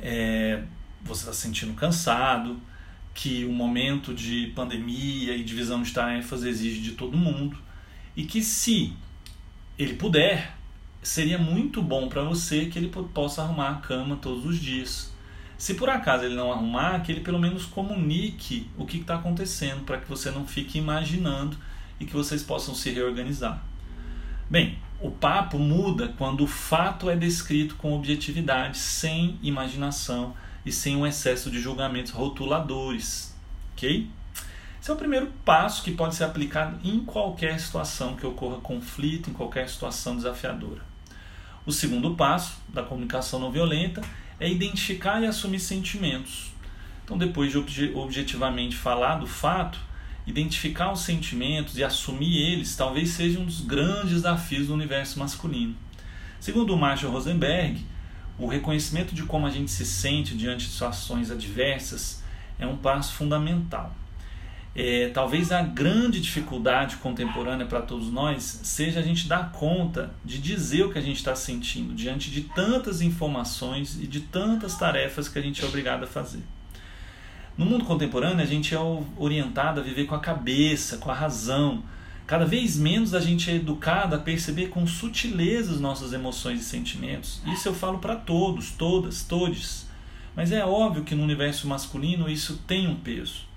é, 0.00 0.62
você 1.02 1.22
está 1.22 1.32
se 1.32 1.40
sentindo 1.40 1.74
cansado, 1.74 2.60
que 3.14 3.44
o 3.44 3.52
momento 3.52 4.14
de 4.14 4.52
pandemia 4.54 5.34
e 5.34 5.42
divisão 5.42 5.82
de 5.82 5.92
tarefas 5.92 6.44
exige 6.44 6.80
de 6.80 6.92
todo 6.92 7.16
mundo, 7.16 7.58
e 8.18 8.24
que 8.24 8.42
se 8.42 8.92
ele 9.78 9.94
puder, 9.94 10.56
seria 11.00 11.38
muito 11.38 11.80
bom 11.80 12.08
para 12.08 12.20
você 12.24 12.66
que 12.66 12.76
ele 12.76 12.88
possa 13.14 13.42
arrumar 13.42 13.70
a 13.70 13.74
cama 13.76 14.16
todos 14.16 14.44
os 14.44 14.58
dias. 14.58 15.14
Se 15.56 15.74
por 15.74 15.88
acaso 15.88 16.24
ele 16.24 16.34
não 16.34 16.52
arrumar, 16.52 16.98
que 17.04 17.12
ele 17.12 17.20
pelo 17.20 17.38
menos 17.38 17.64
comunique 17.64 18.68
o 18.76 18.84
que 18.84 18.96
está 18.96 19.14
acontecendo 19.14 19.84
para 19.84 19.98
que 19.98 20.08
você 20.08 20.32
não 20.32 20.44
fique 20.44 20.78
imaginando 20.78 21.56
e 22.00 22.04
que 22.04 22.12
vocês 22.12 22.42
possam 22.42 22.74
se 22.74 22.90
reorganizar. 22.90 23.62
Bem, 24.50 24.80
o 25.00 25.12
papo 25.12 25.56
muda 25.56 26.12
quando 26.18 26.42
o 26.42 26.48
fato 26.48 27.08
é 27.08 27.14
descrito 27.14 27.76
com 27.76 27.94
objetividade, 27.94 28.78
sem 28.78 29.38
imaginação 29.44 30.34
e 30.66 30.72
sem 30.72 30.96
um 30.96 31.06
excesso 31.06 31.52
de 31.52 31.60
julgamentos 31.60 32.10
rotuladores, 32.10 33.32
ok? 33.74 34.10
Esse 34.80 34.90
é 34.90 34.94
o 34.94 34.96
primeiro 34.96 35.26
passo 35.44 35.82
que 35.82 35.90
pode 35.90 36.14
ser 36.14 36.24
aplicado 36.24 36.78
em 36.84 37.00
qualquer 37.00 37.58
situação 37.58 38.14
que 38.16 38.26
ocorra 38.26 38.60
conflito, 38.60 39.28
em 39.28 39.32
qualquer 39.32 39.68
situação 39.68 40.16
desafiadora. 40.16 40.82
O 41.66 41.72
segundo 41.72 42.14
passo 42.14 42.56
da 42.68 42.82
comunicação 42.82 43.40
não 43.40 43.50
violenta 43.50 44.00
é 44.40 44.48
identificar 44.48 45.20
e 45.20 45.26
assumir 45.26 45.60
sentimentos. 45.60 46.52
Então, 47.04 47.18
depois 47.18 47.52
de 47.52 47.92
objetivamente 47.94 48.76
falar 48.76 49.16
do 49.16 49.26
fato, 49.26 49.78
identificar 50.26 50.92
os 50.92 51.00
sentimentos 51.00 51.76
e 51.76 51.82
assumir 51.82 52.36
eles 52.52 52.76
talvez 52.76 53.10
seja 53.10 53.40
um 53.40 53.44
dos 53.44 53.62
grandes 53.62 54.12
desafios 54.12 54.68
do 54.68 54.74
universo 54.74 55.18
masculino. 55.18 55.74
Segundo 56.38 56.72
o 56.72 56.76
Marshall 56.76 57.12
Rosenberg, 57.12 57.84
o 58.38 58.46
reconhecimento 58.46 59.14
de 59.14 59.24
como 59.24 59.46
a 59.46 59.50
gente 59.50 59.70
se 59.70 59.84
sente 59.84 60.36
diante 60.36 60.66
de 60.66 60.72
situações 60.72 61.30
adversas 61.30 62.22
é 62.58 62.66
um 62.66 62.76
passo 62.76 63.14
fundamental. 63.14 63.94
É, 64.80 65.08
talvez 65.08 65.50
a 65.50 65.60
grande 65.60 66.20
dificuldade 66.20 66.98
contemporânea 66.98 67.66
para 67.66 67.82
todos 67.82 68.12
nós 68.12 68.60
seja 68.62 69.00
a 69.00 69.02
gente 69.02 69.26
dar 69.26 69.50
conta 69.50 70.14
de 70.24 70.38
dizer 70.38 70.84
o 70.84 70.92
que 70.92 70.98
a 70.98 71.02
gente 71.02 71.16
está 71.16 71.34
sentindo 71.34 71.92
diante 71.94 72.30
de 72.30 72.42
tantas 72.42 73.00
informações 73.00 73.98
e 74.00 74.06
de 74.06 74.20
tantas 74.20 74.78
tarefas 74.78 75.28
que 75.28 75.36
a 75.36 75.42
gente 75.42 75.64
é 75.64 75.66
obrigado 75.66 76.04
a 76.04 76.06
fazer. 76.06 76.44
No 77.56 77.66
mundo 77.66 77.86
contemporâneo, 77.86 78.40
a 78.40 78.46
gente 78.46 78.72
é 78.72 78.78
orientado 79.16 79.80
a 79.80 79.82
viver 79.82 80.04
com 80.04 80.14
a 80.14 80.20
cabeça, 80.20 80.98
com 80.98 81.10
a 81.10 81.14
razão. 81.14 81.82
Cada 82.24 82.44
vez 82.44 82.76
menos 82.76 83.14
a 83.14 83.20
gente 83.20 83.50
é 83.50 83.56
educado 83.56 84.14
a 84.14 84.18
perceber 84.20 84.68
com 84.68 84.86
sutileza 84.86 85.72
as 85.72 85.80
nossas 85.80 86.12
emoções 86.12 86.60
e 86.60 86.64
sentimentos. 86.64 87.42
Isso 87.46 87.66
eu 87.66 87.74
falo 87.74 87.98
para 87.98 88.14
todos, 88.14 88.70
todas, 88.70 89.24
todes. 89.24 89.88
Mas 90.36 90.52
é 90.52 90.64
óbvio 90.64 91.02
que 91.02 91.16
no 91.16 91.24
universo 91.24 91.66
masculino 91.66 92.30
isso 92.30 92.62
tem 92.64 92.86
um 92.86 92.94
peso. 92.94 93.48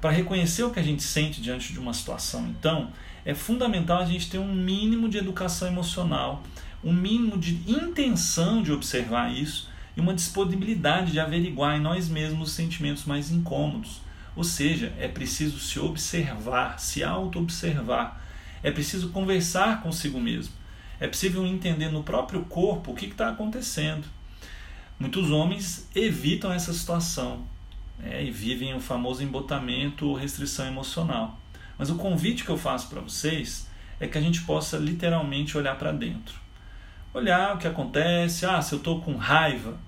Para 0.00 0.10
reconhecer 0.10 0.62
o 0.62 0.70
que 0.70 0.78
a 0.78 0.82
gente 0.82 1.02
sente 1.02 1.40
diante 1.40 1.72
de 1.72 1.78
uma 1.80 1.92
situação, 1.92 2.46
então, 2.46 2.92
é 3.24 3.34
fundamental 3.34 4.00
a 4.00 4.06
gente 4.06 4.30
ter 4.30 4.38
um 4.38 4.54
mínimo 4.54 5.08
de 5.08 5.18
educação 5.18 5.66
emocional, 5.66 6.44
um 6.84 6.92
mínimo 6.92 7.36
de 7.36 7.54
intenção 7.68 8.62
de 8.62 8.70
observar 8.70 9.34
isso 9.34 9.68
e 9.96 10.00
uma 10.00 10.14
disponibilidade 10.14 11.10
de 11.10 11.18
averiguar 11.18 11.76
em 11.76 11.80
nós 11.80 12.08
mesmos 12.08 12.50
os 12.50 12.54
sentimentos 12.54 13.04
mais 13.04 13.32
incômodos. 13.32 14.00
Ou 14.36 14.44
seja, 14.44 14.92
é 15.00 15.08
preciso 15.08 15.58
se 15.58 15.80
observar, 15.80 16.78
se 16.78 17.02
auto-observar. 17.02 18.24
É 18.62 18.70
preciso 18.70 19.08
conversar 19.08 19.82
consigo 19.82 20.20
mesmo. 20.20 20.54
É 21.00 21.08
possível 21.08 21.44
entender 21.44 21.90
no 21.90 22.04
próprio 22.04 22.44
corpo 22.44 22.92
o 22.92 22.94
que 22.94 23.06
está 23.06 23.30
acontecendo. 23.30 24.06
Muitos 24.96 25.32
homens 25.32 25.88
evitam 25.92 26.52
essa 26.52 26.72
situação 26.72 27.44
né, 27.98 28.24
e 28.24 28.30
vivem 28.30 28.74
o 28.74 28.80
famoso 28.80 29.22
embotamento 29.22 30.06
ou 30.06 30.14
restrição 30.14 30.66
emocional. 30.66 31.38
Mas 31.76 31.90
o 31.90 31.96
convite 31.96 32.44
que 32.44 32.50
eu 32.50 32.58
faço 32.58 32.88
para 32.88 33.00
vocês 33.00 33.68
é 34.00 34.06
que 34.06 34.18
a 34.18 34.20
gente 34.20 34.42
possa 34.42 34.76
literalmente 34.76 35.56
olhar 35.56 35.76
para 35.76 35.92
dentro. 35.92 36.34
Olhar 37.12 37.54
o 37.54 37.58
que 37.58 37.66
acontece, 37.66 38.46
ah, 38.46 38.60
se 38.60 38.74
eu 38.74 38.78
estou 38.78 39.00
com 39.00 39.16
raiva, 39.16 39.78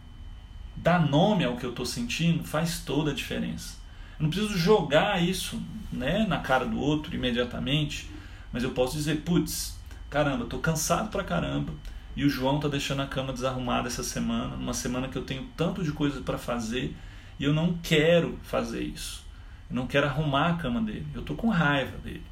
dar 0.76 1.06
nome 1.06 1.44
ao 1.44 1.56
que 1.56 1.64
eu 1.64 1.70
estou 1.70 1.86
sentindo 1.86 2.44
faz 2.44 2.80
toda 2.80 3.10
a 3.10 3.14
diferença. 3.14 3.78
Eu 4.18 4.24
não 4.24 4.30
preciso 4.30 4.56
jogar 4.56 5.22
isso 5.22 5.60
né, 5.92 6.26
na 6.26 6.38
cara 6.38 6.64
do 6.64 6.78
outro 6.78 7.14
imediatamente, 7.14 8.10
mas 8.52 8.62
eu 8.62 8.70
posso 8.70 8.96
dizer, 8.96 9.22
putz, 9.22 9.78
caramba, 10.08 10.44
estou 10.44 10.60
cansado 10.60 11.10
pra 11.10 11.22
caramba 11.22 11.72
e 12.16 12.24
o 12.24 12.28
João 12.28 12.56
está 12.56 12.68
deixando 12.68 13.02
a 13.02 13.06
cama 13.06 13.32
desarrumada 13.32 13.88
essa 13.88 14.02
semana, 14.02 14.56
numa 14.56 14.74
semana 14.74 15.08
que 15.08 15.16
eu 15.16 15.24
tenho 15.24 15.46
tanto 15.56 15.84
de 15.84 15.92
coisas 15.92 16.22
para 16.22 16.38
fazer 16.38 16.96
e 17.40 17.44
eu 17.44 17.54
não 17.54 17.78
quero 17.82 18.38
fazer 18.42 18.82
isso. 18.82 19.25
Eu 19.70 19.76
não 19.76 19.87
quero 19.87 20.06
arrumar 20.06 20.50
a 20.50 20.56
cama 20.56 20.82
dele. 20.82 21.06
Eu 21.14 21.23
estou 21.23 21.35
com 21.35 21.49
raiva 21.49 21.97
dele. 21.99 22.23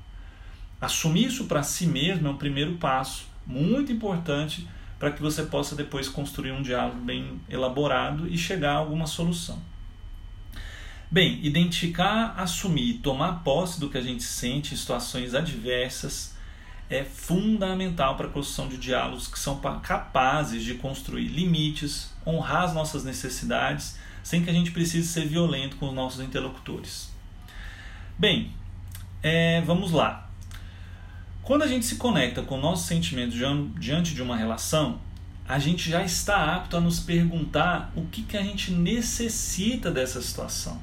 Assumir 0.79 1.27
isso 1.27 1.47
para 1.47 1.63
si 1.63 1.87
mesmo 1.87 2.29
é 2.29 2.31
um 2.31 2.37
primeiro 2.37 2.75
passo 2.75 3.27
muito 3.47 3.91
importante 3.91 4.69
para 4.99 5.11
que 5.11 5.23
você 5.23 5.45
possa 5.45 5.75
depois 5.75 6.09
construir 6.09 6.53
um 6.53 6.61
diálogo 6.61 7.01
bem 7.01 7.41
elaborado 7.49 8.29
e 8.29 8.37
chegar 8.37 8.73
a 8.73 8.77
alguma 8.77 9.07
solução. 9.07 9.59
Bem, 11.11 11.41
identificar, 11.43 12.35
assumir 12.37 12.91
e 12.91 12.99
tomar 12.99 13.43
posse 13.43 13.81
do 13.81 13.89
que 13.89 13.97
a 13.97 14.03
gente 14.03 14.23
sente 14.23 14.75
em 14.75 14.77
situações 14.77 15.35
adversas 15.35 16.37
é 16.91 17.03
fundamental 17.03 18.15
para 18.17 18.27
a 18.27 18.31
construção 18.31 18.69
de 18.69 18.77
diálogos 18.77 19.27
que 19.27 19.39
são 19.39 19.59
capazes 19.81 20.63
de 20.63 20.75
construir 20.75 21.29
limites, 21.29 22.13
honrar 22.27 22.65
as 22.65 22.75
nossas 22.75 23.05
necessidades, 23.05 23.97
sem 24.29 24.45
que 24.45 24.51
a 24.51 24.53
gente 24.53 24.73
precise 24.73 25.09
ser 25.09 25.27
violento 25.27 25.77
com 25.77 25.89
os 25.89 25.95
nossos 25.95 26.21
interlocutores. 26.21 27.11
Bem, 28.19 28.53
é, 29.23 29.63
vamos 29.63 29.91
lá. 29.91 30.29
Quando 31.43 31.63
a 31.63 31.67
gente 31.67 31.87
se 31.87 31.97
conecta 31.97 32.43
com 32.43 32.59
nossos 32.59 32.85
sentimentos 32.85 33.39
diante 33.79 34.15
de 34.15 34.21
uma 34.21 34.37
relação, 34.37 35.01
a 35.49 35.59
gente 35.59 35.89
já 35.89 36.05
está 36.05 36.57
apto 36.57 36.77
a 36.77 36.81
nos 36.81 37.01
perguntar 37.01 37.91
o 37.97 38.05
que, 38.05 38.23
que 38.23 38.37
a 38.37 38.43
gente 38.43 38.71
necessita 38.71 39.91
dessa 39.91 40.21
situação. 40.21 40.79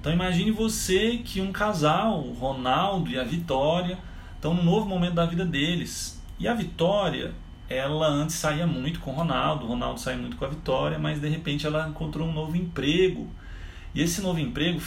Então 0.00 0.12
imagine 0.12 0.50
você 0.50 1.18
que 1.24 1.40
um 1.40 1.52
casal, 1.52 2.24
o 2.24 2.32
Ronaldo 2.32 3.08
e 3.08 3.20
a 3.20 3.22
Vitória, 3.22 3.96
estão 4.34 4.52
num 4.52 4.64
novo 4.64 4.84
momento 4.84 5.14
da 5.14 5.26
vida 5.26 5.46
deles. 5.46 6.20
E 6.40 6.48
a 6.48 6.54
Vitória, 6.54 7.32
ela 7.68 8.06
antes 8.06 8.36
saía 8.36 8.66
muito 8.66 9.00
com 9.00 9.10
o 9.10 9.14
Ronaldo, 9.14 9.66
o 9.66 9.68
Ronaldo 9.68 10.00
saía 10.00 10.18
muito 10.18 10.36
com 10.36 10.44
a 10.44 10.48
Vitória, 10.48 10.98
mas 10.98 11.20
de 11.20 11.28
repente 11.28 11.66
ela 11.66 11.88
encontrou 11.88 12.26
um 12.26 12.32
novo 12.32 12.56
emprego. 12.56 13.28
E 13.94 14.00
esse 14.00 14.20
novo 14.20 14.38
emprego 14.38 14.80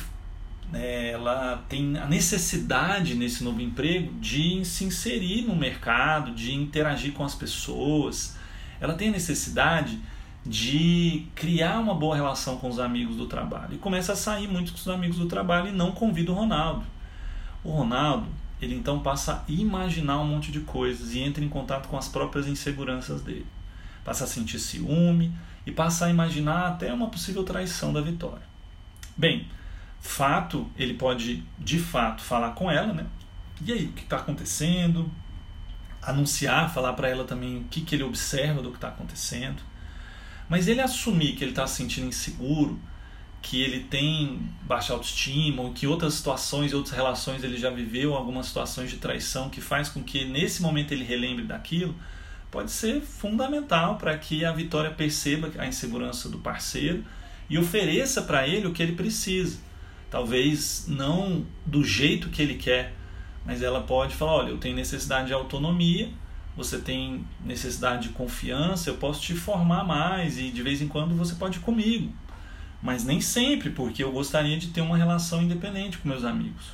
né, 0.71 1.11
ela 1.11 1.63
tem 1.69 1.97
a 1.97 2.07
necessidade 2.07 3.13
nesse 3.13 3.43
novo 3.43 3.61
emprego 3.61 4.13
de 4.19 4.63
se 4.65 4.85
inserir 4.85 5.43
no 5.43 5.55
mercado, 5.55 6.31
de 6.33 6.53
interagir 6.53 7.13
com 7.13 7.23
as 7.23 7.35
pessoas. 7.35 8.37
Ela 8.79 8.93
tem 8.93 9.09
a 9.09 9.11
necessidade 9.11 9.99
de 10.43 11.27
criar 11.35 11.79
uma 11.79 11.93
boa 11.93 12.15
relação 12.15 12.57
com 12.57 12.67
os 12.67 12.79
amigos 12.79 13.15
do 13.15 13.27
trabalho. 13.27 13.75
E 13.75 13.77
começa 13.77 14.13
a 14.13 14.15
sair 14.15 14.47
muito 14.47 14.71
com 14.71 14.77
os 14.79 14.87
amigos 14.87 15.17
do 15.17 15.27
trabalho 15.27 15.67
e 15.67 15.71
não 15.71 15.91
convida 15.91 16.31
o 16.31 16.35
Ronaldo. 16.35 16.83
O 17.63 17.69
Ronaldo, 17.69 18.25
ele 18.61 18.75
então 18.75 18.99
passa 18.99 19.43
a 19.47 19.51
imaginar 19.51 20.19
um 20.19 20.27
monte 20.27 20.51
de 20.51 20.59
coisas 20.59 21.15
e 21.15 21.19
entra 21.19 21.43
em 21.43 21.49
contato 21.49 21.87
com 21.87 21.97
as 21.97 22.07
próprias 22.07 22.47
inseguranças 22.47 23.21
dele. 23.21 23.47
Passa 24.05 24.25
a 24.25 24.27
sentir 24.27 24.59
ciúme 24.59 25.33
e 25.65 25.71
passa 25.71 26.05
a 26.05 26.09
imaginar 26.09 26.67
até 26.67 26.93
uma 26.93 27.09
possível 27.09 27.43
traição 27.43 27.91
da 27.91 28.01
Vitória. 28.01 28.43
Bem, 29.17 29.47
fato, 29.99 30.69
ele 30.77 30.93
pode 30.93 31.43
de 31.57 31.79
fato 31.79 32.21
falar 32.21 32.51
com 32.51 32.69
ela, 32.69 32.93
né? 32.93 33.05
E 33.63 33.71
aí, 33.71 33.85
o 33.85 33.93
que 33.93 34.03
está 34.03 34.17
acontecendo? 34.17 35.09
Anunciar, 36.01 36.73
falar 36.73 36.93
para 36.93 37.09
ela 37.09 37.23
também 37.23 37.57
o 37.57 37.63
que, 37.65 37.81
que 37.81 37.95
ele 37.95 38.03
observa 38.03 38.61
do 38.61 38.69
que 38.69 38.77
está 38.77 38.87
acontecendo. 38.87 39.61
Mas 40.49 40.67
ele 40.67 40.81
assumir 40.81 41.35
que 41.35 41.43
ele 41.43 41.51
está 41.51 41.65
se 41.65 41.77
sentindo 41.77 42.07
inseguro, 42.07 42.79
que 43.41 43.61
ele 43.61 43.81
tem 43.81 44.39
baixa 44.63 44.93
autoestima, 44.93 45.63
ou 45.63 45.73
que 45.73 45.87
outras 45.87 46.13
situações 46.13 46.71
e 46.71 46.75
outras 46.75 46.95
relações 46.95 47.43
ele 47.43 47.57
já 47.57 47.69
viveu 47.69 48.13
algumas 48.13 48.47
situações 48.47 48.89
de 48.89 48.97
traição 48.97 49.49
que 49.49 49.59
faz 49.59 49.89
com 49.89 50.03
que 50.03 50.25
nesse 50.25 50.61
momento 50.61 50.91
ele 50.91 51.03
relembre 51.03 51.43
daquilo, 51.43 51.95
pode 52.51 52.71
ser 52.71 53.01
fundamental 53.01 53.97
para 53.97 54.17
que 54.17 54.45
a 54.45 54.51
Vitória 54.51 54.91
perceba 54.91 55.51
a 55.57 55.65
insegurança 55.65 56.29
do 56.29 56.37
parceiro 56.37 57.03
e 57.49 57.57
ofereça 57.57 58.21
para 58.21 58.47
ele 58.47 58.67
o 58.67 58.73
que 58.73 58.83
ele 58.83 58.93
precisa 58.93 59.71
talvez 60.11 60.85
não 60.87 61.45
do 61.65 61.83
jeito 61.83 62.29
que 62.29 62.41
ele 62.41 62.55
quer, 62.55 62.93
mas 63.43 63.63
ela 63.63 63.81
pode 63.81 64.13
falar: 64.13 64.33
olha, 64.33 64.49
eu 64.49 64.57
tenho 64.57 64.75
necessidade 64.75 65.27
de 65.27 65.33
autonomia, 65.33 66.09
você 66.55 66.77
tem 66.77 67.25
necessidade 67.43 68.09
de 68.09 68.09
confiança, 68.09 68.89
eu 68.89 68.97
posso 68.97 69.21
te 69.21 69.33
formar 69.33 69.85
mais 69.85 70.37
e 70.37 70.51
de 70.51 70.61
vez 70.61 70.81
em 70.81 70.87
quando 70.87 71.15
você 71.15 71.33
pode 71.33 71.57
ir 71.57 71.61
comigo. 71.61 72.13
Mas 72.81 73.03
nem 73.03 73.21
sempre, 73.21 73.69
porque 73.69 74.03
eu 74.03 74.11
gostaria 74.11 74.57
de 74.57 74.67
ter 74.67 74.81
uma 74.81 74.97
relação 74.97 75.41
independente 75.41 75.97
com 75.97 76.09
meus 76.09 76.23
amigos. 76.23 76.71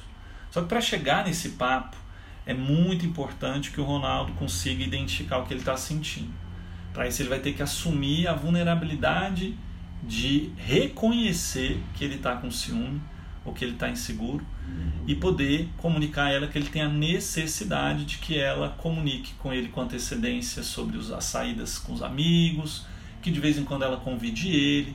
Só 0.49 0.61
que 0.61 0.67
para 0.67 0.79
chegar 0.79 1.25
nesse 1.25 1.49
papo, 1.49 1.97
é 2.45 2.53
muito 2.53 3.05
importante 3.05 3.71
que 3.71 3.81
o 3.81 3.83
Ronaldo 3.83 4.31
consiga 4.33 4.83
identificar 4.83 5.39
o 5.39 5.45
que 5.45 5.53
ele 5.53 5.59
está 5.59 5.75
sentindo. 5.75 6.31
Para 6.93 7.07
isso, 7.07 7.21
ele 7.21 7.29
vai 7.29 7.39
ter 7.39 7.53
que 7.53 7.61
assumir 7.61 8.27
a 8.27 8.33
vulnerabilidade 8.33 9.57
de 10.01 10.51
reconhecer 10.55 11.83
que 11.93 12.05
ele 12.05 12.15
está 12.15 12.35
com 12.37 12.49
ciúme, 12.49 13.01
ou 13.47 13.53
que 13.53 13.63
ele 13.63 13.73
está 13.73 13.89
inseguro 13.89 14.45
e 15.07 15.15
poder 15.15 15.69
comunicar 15.77 16.25
a 16.25 16.31
ela 16.31 16.47
que 16.47 16.57
ele 16.57 16.67
tem 16.67 16.81
a 16.81 16.89
necessidade 16.89 18.03
de 18.03 18.17
que 18.17 18.37
ela 18.37 18.69
comunique 18.77 19.33
com 19.35 19.53
ele 19.53 19.69
com 19.69 19.81
antecedência 19.81 20.61
sobre 20.61 20.97
as 21.13 21.23
saídas 21.23 21.79
com 21.79 21.93
os 21.93 22.03
amigos, 22.03 22.85
que 23.21 23.31
de 23.31 23.39
vez 23.39 23.57
em 23.57 23.63
quando 23.63 23.83
ela 23.83 23.97
convide 23.97 24.49
ele 24.49 24.93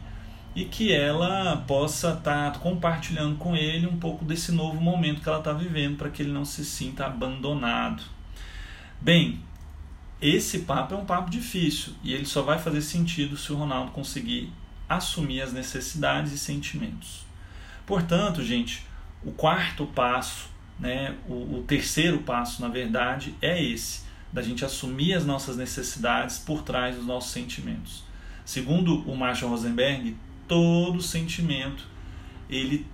e 0.54 0.64
que 0.64 0.92
ela 0.92 1.56
possa 1.66 2.12
estar 2.12 2.52
tá 2.52 2.58
compartilhando 2.58 3.36
com 3.36 3.56
ele 3.56 3.86
um 3.86 3.98
pouco 3.98 4.24
desse 4.24 4.52
novo 4.52 4.80
momento 4.80 5.22
que 5.22 5.28
ela 5.28 5.38
está 5.38 5.52
vivendo 5.52 5.96
para 5.96 6.10
que 6.10 6.22
ele 6.22 6.32
não 6.32 6.44
se 6.44 6.64
sinta 6.64 7.06
abandonado. 7.06 8.02
Bem, 9.00 9.40
esse 10.20 10.60
papo 10.60 10.94
é 10.94 10.96
um 10.96 11.04
papo 11.04 11.30
difícil 11.30 11.94
e 12.02 12.12
ele 12.12 12.26
só 12.26 12.42
vai 12.42 12.58
fazer 12.58 12.82
sentido 12.82 13.36
se 13.36 13.52
o 13.52 13.56
Ronaldo 13.56 13.92
conseguir 13.92 14.52
assumir 14.88 15.40
as 15.40 15.52
necessidades 15.52 16.32
e 16.32 16.38
sentimentos. 16.38 17.24
Portanto, 17.86 18.44
gente, 18.44 18.84
o 19.24 19.32
quarto 19.32 19.86
passo, 19.86 20.50
né, 20.78 21.16
o, 21.26 21.58
o 21.58 21.64
terceiro 21.66 22.18
passo, 22.18 22.60
na 22.60 22.68
verdade, 22.68 23.34
é 23.40 23.62
esse, 23.62 24.02
da 24.32 24.42
gente 24.42 24.64
assumir 24.64 25.14
as 25.14 25.24
nossas 25.24 25.56
necessidades 25.56 26.38
por 26.38 26.62
trás 26.62 26.96
dos 26.96 27.06
nossos 27.06 27.32
sentimentos. 27.32 28.04
Segundo 28.44 29.00
o 29.10 29.16
Marshall 29.16 29.50
Rosenberg, 29.50 30.16
todo 30.46 31.02
sentimento 31.02 31.86
ele 32.48 32.86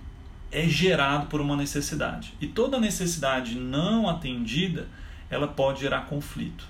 é 0.51 0.67
gerado 0.67 1.27
por 1.27 1.41
uma 1.41 1.55
necessidade. 1.55 2.33
E 2.41 2.47
toda 2.47 2.79
necessidade 2.79 3.55
não 3.55 4.09
atendida, 4.09 4.87
ela 5.29 5.47
pode 5.47 5.81
gerar 5.81 6.01
conflito. 6.01 6.65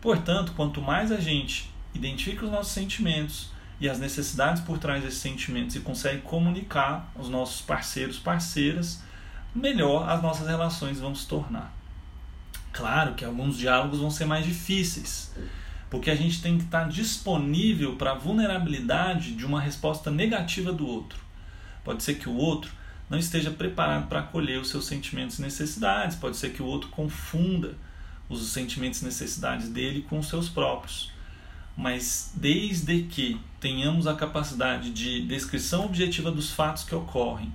Portanto, 0.00 0.52
quanto 0.54 0.82
mais 0.82 1.10
a 1.10 1.18
gente 1.18 1.72
identifica 1.94 2.44
os 2.44 2.50
nossos 2.50 2.72
sentimentos 2.72 3.50
e 3.80 3.88
as 3.88 3.98
necessidades 3.98 4.62
por 4.62 4.78
trás 4.78 5.02
desses 5.02 5.20
sentimentos 5.20 5.76
e 5.76 5.80
consegue 5.80 6.20
comunicar 6.22 7.10
aos 7.16 7.28
nossos 7.28 7.62
parceiros, 7.62 8.18
parceiras, 8.18 9.02
melhor 9.54 10.08
as 10.08 10.22
nossas 10.22 10.46
relações 10.46 11.00
vão 11.00 11.14
se 11.14 11.26
tornar. 11.26 11.72
Claro 12.72 13.14
que 13.14 13.24
alguns 13.24 13.56
diálogos 13.56 14.00
vão 14.00 14.10
ser 14.10 14.24
mais 14.24 14.44
difíceis, 14.44 15.32
porque 15.90 16.10
a 16.10 16.14
gente 16.14 16.42
tem 16.42 16.58
que 16.58 16.64
estar 16.64 16.88
disponível 16.88 17.96
para 17.96 18.12
a 18.12 18.14
vulnerabilidade 18.14 19.32
de 19.32 19.44
uma 19.44 19.60
resposta 19.60 20.10
negativa 20.10 20.72
do 20.72 20.86
outro. 20.86 21.18
Pode 21.84 22.02
ser 22.02 22.14
que 22.14 22.28
o 22.28 22.34
outro 22.34 22.72
não 23.08 23.18
esteja 23.18 23.50
preparado 23.50 24.08
para 24.08 24.20
acolher 24.20 24.60
os 24.60 24.68
seus 24.68 24.86
sentimentos 24.86 25.38
e 25.38 25.42
necessidades, 25.42 26.16
pode 26.16 26.36
ser 26.36 26.52
que 26.52 26.62
o 26.62 26.66
outro 26.66 26.88
confunda 26.88 27.76
os 28.28 28.48
sentimentos 28.48 29.02
e 29.02 29.04
necessidades 29.04 29.68
dele 29.68 30.02
com 30.08 30.18
os 30.18 30.28
seus 30.28 30.48
próprios. 30.48 31.12
Mas 31.76 32.32
desde 32.34 33.02
que 33.02 33.40
tenhamos 33.60 34.06
a 34.06 34.14
capacidade 34.14 34.90
de 34.90 35.26
descrição 35.26 35.84
objetiva 35.84 36.30
dos 36.30 36.50
fatos 36.50 36.84
que 36.84 36.94
ocorrem, 36.94 37.52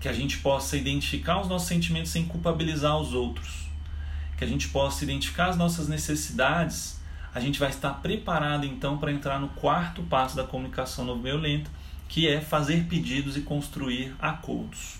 que 0.00 0.08
a 0.08 0.12
gente 0.12 0.38
possa 0.38 0.76
identificar 0.76 1.40
os 1.40 1.48
nossos 1.48 1.68
sentimentos 1.68 2.10
sem 2.10 2.24
culpabilizar 2.24 2.98
os 2.98 3.12
outros, 3.12 3.68
que 4.38 4.44
a 4.44 4.46
gente 4.46 4.68
possa 4.68 5.04
identificar 5.04 5.50
as 5.50 5.56
nossas 5.56 5.86
necessidades, 5.86 6.99
a 7.34 7.40
gente 7.40 7.58
vai 7.58 7.70
estar 7.70 7.94
preparado 7.94 8.66
então 8.66 8.98
para 8.98 9.12
entrar 9.12 9.38
no 9.38 9.48
quarto 9.48 10.02
passo 10.02 10.34
da 10.34 10.44
comunicação 10.44 11.04
não 11.04 11.20
violenta, 11.20 11.70
que 12.08 12.26
é 12.26 12.40
fazer 12.40 12.86
pedidos 12.86 13.36
e 13.36 13.42
construir 13.42 14.14
acordos. 14.18 14.98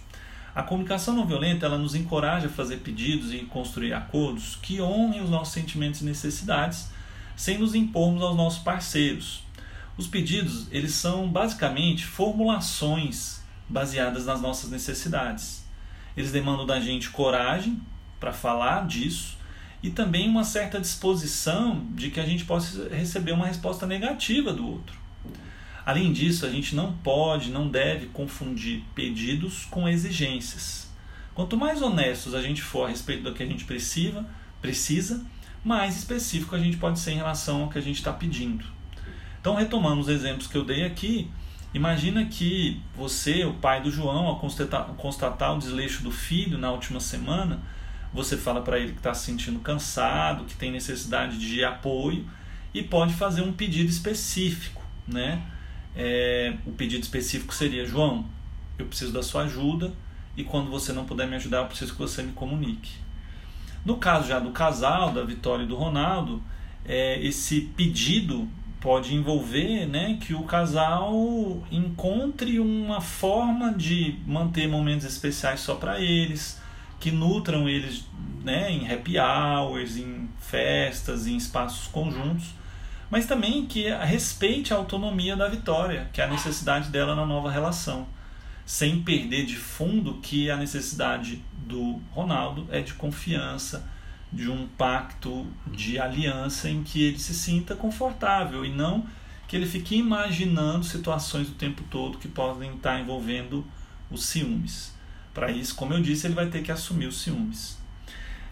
A 0.55 0.63
comunicação 0.63 1.15
não 1.15 1.27
violenta 1.27 1.67
ela 1.67 1.79
nos 1.79 1.95
encoraja 1.95 2.47
a 2.47 2.51
fazer 2.51 2.79
pedidos 2.79 3.33
e 3.33 3.39
construir 3.39 3.93
acordos 3.93 4.57
que 4.63 4.81
honrem 4.81 5.23
os 5.23 5.31
nossos 5.31 5.55
sentimentos 5.55 6.03
e 6.03 6.05
necessidades, 6.05 6.91
sem 7.37 7.59
nos 7.59 7.75
impormos 7.75 8.23
aos 8.23 8.37
nossos 8.37 8.63
parceiros. 8.63 9.43
Os 9.97 10.07
pedidos 10.07 10.69
eles 10.71 10.95
são 10.95 11.29
basicamente 11.29 12.05
formulações 12.05 13.43
baseadas 13.69 14.27
nas 14.27 14.41
nossas 14.41 14.71
necessidades. 14.71 15.65
Eles 16.17 16.33
demandam 16.33 16.67
da 16.67 16.81
gente 16.81 17.11
coragem 17.11 17.81
para 18.19 18.33
falar 18.33 18.87
disso 18.87 19.40
e 19.83 19.91
também 19.91 20.29
uma 20.29 20.45
certa 20.45 20.81
disposição 20.81 21.87
de 21.95 22.11
que 22.11 22.21
a 22.21 22.27
gente 22.27 22.45
possa 22.45 22.89
receber 22.89 23.33
uma 23.33 23.47
resposta 23.47 23.87
negativa 23.87 24.53
do 24.53 24.67
outro. 24.67 24.99
Além 25.85 26.13
disso, 26.13 26.45
a 26.45 26.51
gente 26.51 26.75
não 26.75 26.93
pode, 26.93 27.51
não 27.51 27.69
deve 27.69 28.07
confundir 28.07 28.83
pedidos 28.95 29.65
com 29.65 29.89
exigências. 29.89 30.91
Quanto 31.35 31.57
mais 31.57 31.81
honestos 31.81 32.35
a 32.35 32.43
gente 32.43 32.61
for 32.61 32.85
a 32.85 32.89
respeito 32.89 33.23
do 33.23 33.33
que 33.33 33.43
a 33.43 33.47
gente 33.47 33.65
precisa, 33.65 34.27
precisa, 34.61 35.25
mais 35.65 35.97
específico 35.97 36.55
a 36.55 36.59
gente 36.59 36.77
pode 36.77 36.99
ser 36.99 37.13
em 37.13 37.17
relação 37.17 37.63
ao 37.63 37.71
que 37.71 37.79
a 37.79 37.83
gente 37.83 37.97
está 37.97 38.13
pedindo. 38.13 38.65
Então, 39.41 39.55
retomando 39.55 40.01
os 40.01 40.09
exemplos 40.09 40.47
que 40.47 40.57
eu 40.57 40.65
dei 40.65 40.85
aqui, 40.85 41.31
imagina 41.73 42.27
que 42.27 42.81
você, 42.95 43.45
o 43.45 43.55
pai 43.55 43.83
do 43.83 43.91
João, 43.91 44.27
ao 44.27 44.39
constatar, 44.39 44.85
constatar 44.97 45.55
o 45.55 45.59
desleixo 45.59 46.03
do 46.03 46.11
filho 46.11 46.59
na 46.59 46.71
última 46.71 47.01
semana, 47.01 47.63
você 48.13 48.37
fala 48.37 48.63
para 48.63 48.79
ele 48.79 48.93
que 48.93 48.99
está 48.99 49.15
se 49.15 49.27
sentindo 49.27 49.61
cansado, 49.61 50.45
que 50.45 50.57
tem 50.57 50.71
necessidade 50.71 51.39
de 51.39 51.65
apoio 51.65 52.27
e 52.75 52.83
pode 52.83 53.15
fazer 53.15 53.43
um 53.43 53.53
pedido 53.53 53.89
específico, 53.89 54.83
né? 55.07 55.43
É, 55.95 56.55
o 56.67 56.73
pedido 56.73 57.03
específico 57.03 57.55
seria: 57.55 57.85
João, 57.85 58.27
eu 58.79 58.87
preciso 58.87 59.13
da 59.13 59.23
sua 59.23 59.43
ajuda 59.43 59.93
e 60.37 60.45
quando 60.45 60.71
você 60.71 60.93
não 60.93 61.05
puder 61.05 61.27
me 61.27 61.37
ajudar, 61.37 61.59
eu 61.59 61.67
preciso 61.67 61.93
que 61.93 61.99
você 61.99 62.23
me 62.23 62.33
comunique. 62.33 62.93
No 63.85 63.97
caso 63.97 64.29
já 64.29 64.39
do 64.39 64.51
casal, 64.51 65.13
da 65.13 65.25
Vitória 65.25 65.65
e 65.65 65.67
do 65.67 65.75
Ronaldo, 65.75 66.43
é, 66.85 67.21
esse 67.25 67.63
pedido 67.77 68.49
pode 68.81 69.15
envolver 69.15 69.87
né, 69.87 70.19
que 70.21 70.35
o 70.35 70.43
casal 70.45 71.13
encontre 71.71 72.59
uma 72.59 73.01
forma 73.01 73.73
de 73.73 74.19
manter 74.27 74.67
momentos 74.67 75.05
especiais 75.07 75.61
só 75.61 75.75
para 75.75 76.01
eles, 76.01 76.60
que 77.01 77.11
nutram 77.11 77.69
eles 77.69 78.05
né, 78.45 78.71
em 78.71 78.91
happy 78.91 79.19
hours, 79.19 79.97
em 79.97 80.29
festas, 80.39 81.27
em 81.27 81.37
espaços 81.37 81.89
conjuntos, 81.89 82.55
mas 83.11 83.27
também 83.27 83.67
que 83.67 83.89
respeite 83.91 84.73
a 84.73 84.77
autonomia 84.77 85.35
da 85.35 85.49
Vitória, 85.49 86.09
que 86.13 86.21
é 86.21 86.25
a 86.25 86.29
necessidade 86.29 86.91
dela 86.91 87.17
na 87.17 87.27
nova 87.27 87.51
relação, 87.51 88.07
sem 88.65 89.03
perder 89.03 89.47
de 89.47 89.57
fundo 89.57 90.19
que 90.23 90.49
a 90.51 90.57
necessidade 90.57 91.43
do 91.67 92.01
Ronaldo 92.13 92.69
é 92.71 92.81
de 92.81 92.95
confiança, 92.95 93.89
de 94.33 94.49
um 94.49 94.69
pacto 94.79 95.47
de 95.67 95.99
aliança 95.99 96.69
em 96.69 96.85
que 96.85 97.03
ele 97.03 97.19
se 97.19 97.35
sinta 97.35 97.75
confortável 97.75 98.65
e 98.65 98.71
não 98.71 99.05
que 99.49 99.57
ele 99.57 99.67
fique 99.67 99.97
imaginando 99.97 100.85
situações 100.85 101.49
o 101.49 101.55
tempo 101.55 101.83
todo 101.91 102.19
que 102.19 102.29
podem 102.29 102.77
estar 102.77 103.01
envolvendo 103.01 103.67
os 104.09 104.27
ciúmes. 104.27 104.95
Para 105.41 105.51
isso, 105.51 105.75
como 105.75 105.95
eu 105.95 106.03
disse, 106.03 106.27
ele 106.27 106.35
vai 106.35 106.49
ter 106.49 106.63
que 106.63 106.71
assumir 106.71 107.07
os 107.07 107.23
ciúmes. 107.23 107.79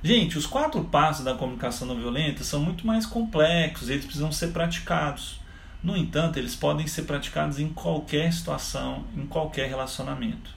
Gente, 0.02 0.38
os 0.38 0.46
quatro 0.46 0.82
passos 0.84 1.22
da 1.22 1.34
comunicação 1.34 1.86
não 1.86 1.94
violenta 1.94 2.42
são 2.42 2.60
muito 2.60 2.86
mais 2.86 3.04
complexos, 3.04 3.90
eles 3.90 4.06
precisam 4.06 4.32
ser 4.32 4.52
praticados. 4.52 5.38
No 5.82 5.94
entanto, 5.94 6.38
eles 6.38 6.56
podem 6.56 6.86
ser 6.86 7.02
praticados 7.02 7.58
em 7.58 7.68
qualquer 7.68 8.32
situação, 8.32 9.04
em 9.14 9.26
qualquer 9.26 9.68
relacionamento. 9.68 10.50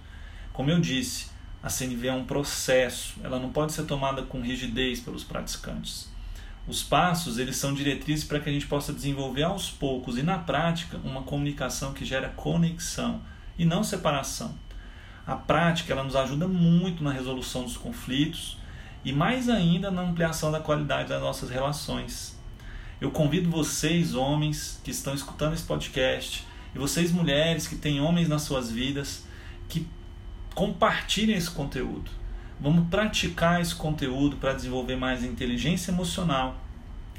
Como 0.54 0.72
eu 0.72 0.80
disse, 0.80 1.28
a 1.62 1.67
CNV 1.67 2.08
é 2.08 2.13
um 2.13 2.24
processo, 2.24 3.15
ela 3.22 3.38
não 3.38 3.50
pode 3.50 3.74
ser 3.74 3.84
tomada 3.84 4.22
com 4.22 4.39
rigidez 4.39 5.02
pelos 5.02 5.26
praticantes. 5.26 6.08
Os 6.65 6.82
passos, 6.82 7.39
eles 7.39 7.58
são 7.58 7.74
diretrizes 7.74 8.24
para 8.24 8.39
que 8.39 8.50
a 8.50 8.54
gente 8.54 8.67
possa 8.67 8.94
desenvolver 8.94 9.44
aos 9.44 9.70
poucos 9.70 10.17
e 10.17 10.24
na 10.24 10.38
prática 10.39 10.96
uma 11.04 11.24
comunicação 11.24 11.91
que 11.91 12.06
gera 12.06 12.30
conexão 12.30 13.22
e 13.60 13.65
não 13.65 13.84
separação. 13.84 14.58
A 15.25 15.36
prática 15.36 15.93
ela 15.93 16.03
nos 16.03 16.15
ajuda 16.15 16.47
muito 16.47 17.03
na 17.03 17.12
resolução 17.12 17.63
dos 17.63 17.77
conflitos 17.77 18.57
e 19.03 19.12
mais 19.12 19.49
ainda 19.49 19.91
na 19.91 20.01
ampliação 20.01 20.51
da 20.51 20.60
qualidade 20.60 21.10
das 21.10 21.21
nossas 21.21 21.49
relações. 21.49 22.39
Eu 22.99 23.12
convido 23.12 23.49
vocês, 23.49 24.13
homens 24.13 24.79
que 24.84 24.91
estão 24.91 25.13
escutando 25.13 25.53
esse 25.53 25.63
podcast, 25.63 26.45
e 26.73 26.77
vocês, 26.77 27.12
mulheres 27.12 27.67
que 27.67 27.75
têm 27.75 27.99
homens 27.99 28.29
nas 28.29 28.43
suas 28.43 28.71
vidas, 28.71 29.25
que 29.67 29.88
compartilhem 30.53 31.36
esse 31.36 31.49
conteúdo. 31.49 32.12
Vamos 32.60 32.88
praticar 32.89 33.60
esse 33.60 33.73
conteúdo 33.73 34.38
para 34.38 34.53
desenvolver 34.53 34.95
mais 34.95 35.23
inteligência 35.23 35.91
emocional, 35.91 36.55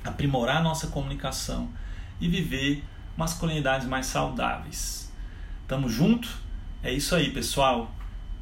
aprimorar 0.04 0.62
nossa 0.62 0.86
comunicação 0.86 1.68
e 2.20 2.28
viver 2.28 2.84
masculinidades 3.16 3.86
mais 3.86 4.06
saudáveis. 4.06 5.12
Tamo 5.66 5.88
junto? 5.88 6.28
É 6.84 6.92
isso 6.92 7.14
aí, 7.14 7.30
pessoal. 7.30 7.94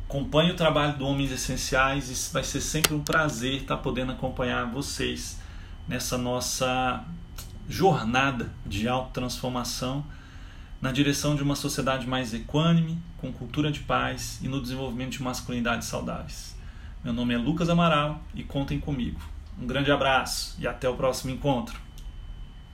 Acompanhe 0.09 0.51
o 0.51 0.57
trabalho 0.57 0.97
do 0.97 1.07
Homens 1.07 1.31
Essenciais 1.31 2.11
e 2.11 2.33
vai 2.33 2.43
ser 2.43 2.63
sempre 2.63 2.95
um 2.95 3.03
prazer 3.03 3.61
estar 3.61 3.77
podendo 3.77 4.13
acompanhar 4.13 4.65
vocês 4.65 5.39
nessa 5.87 6.17
nossa 6.17 7.05
jornada 7.69 8.51
de 8.65 8.89
autotransformação 8.89 10.03
na 10.81 10.91
direção 10.91 11.37
de 11.37 11.43
uma 11.43 11.55
sociedade 11.55 12.07
mais 12.07 12.33
equânime, 12.33 12.99
com 13.19 13.31
cultura 13.31 13.71
de 13.71 13.81
paz 13.81 14.41
e 14.43 14.49
no 14.49 14.63
desenvolvimento 14.63 15.13
de 15.13 15.23
masculinidades 15.23 15.89
saudáveis. 15.89 16.57
Meu 17.05 17.13
nome 17.13 17.35
é 17.35 17.37
Lucas 17.37 17.69
Amaral 17.69 18.23
e 18.35 18.43
contem 18.43 18.81
comigo. 18.81 19.21
Um 19.61 19.67
grande 19.67 19.93
abraço 19.93 20.57
e 20.59 20.67
até 20.67 20.89
o 20.89 20.97
próximo 20.97 21.31
encontro. 21.31 21.79